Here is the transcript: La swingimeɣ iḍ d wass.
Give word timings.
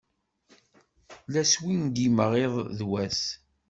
La 1.31 1.41
swingimeɣ 1.51 2.31
iḍ 2.45 2.55
d 2.77 2.79
wass. 2.89 3.21